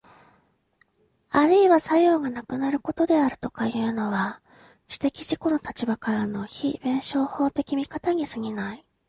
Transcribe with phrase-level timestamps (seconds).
[1.29, 4.41] あるいは作用がなくなることであるとかいうのは、
[4.87, 8.85] 知的自己の立場からの非弁証法的見方に過ぎない。